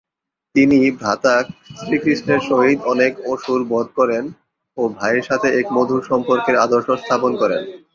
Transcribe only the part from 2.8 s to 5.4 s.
অনেক অসুর বধ করেন ও ভাইয়ের